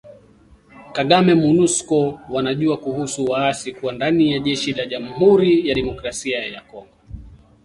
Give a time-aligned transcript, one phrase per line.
[0.93, 6.87] Kagame Monusco wanajua kuhusu waasi kuwa ndani ya jeshi la Jamuhuri ya Demokrasia ya Kongo